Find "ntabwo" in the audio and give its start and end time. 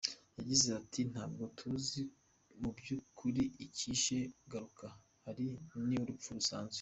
1.11-1.43